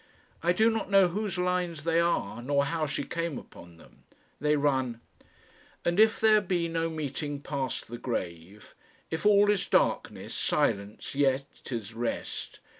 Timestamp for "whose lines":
1.09-1.83